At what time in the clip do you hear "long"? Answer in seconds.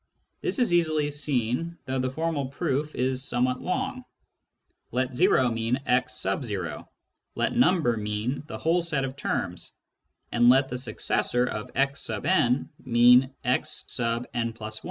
3.61-4.03